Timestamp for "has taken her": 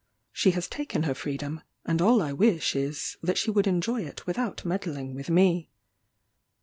0.57-1.13